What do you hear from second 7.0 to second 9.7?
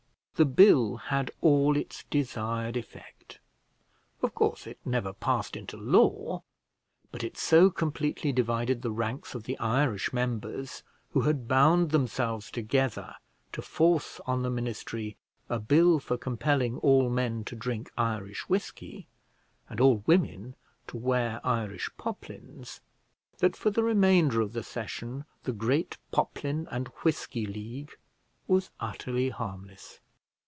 but it so completely divided the ranks of the